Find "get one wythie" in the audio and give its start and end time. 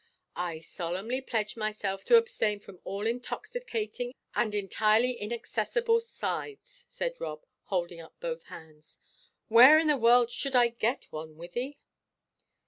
10.69-11.77